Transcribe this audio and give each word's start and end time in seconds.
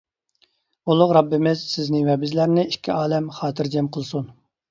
ئۇلۇغ 0.93 1.11
رەببىمىز 1.17 1.61
سىزنى 1.73 2.01
ۋە 2.09 2.15
بىزلەرنى 2.23 2.65
ئىككى 2.71 2.95
ئالەم 2.97 3.31
خاتىرجەم 3.41 3.91
قىلسۇن. 3.99 4.27